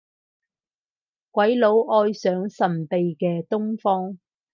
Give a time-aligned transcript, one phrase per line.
[1.29, 4.17] 鬼佬愛上神秘嘅東方